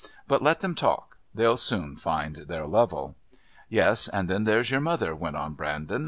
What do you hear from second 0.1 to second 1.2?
"But let them talk.